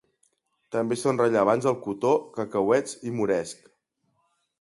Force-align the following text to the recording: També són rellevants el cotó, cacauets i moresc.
També 0.75 0.95
són 1.01 1.19
rellevants 1.21 1.67
el 1.71 1.77
cotó, 1.83 2.13
cacauets 2.39 2.97
i 3.11 3.13
moresc. 3.19 3.69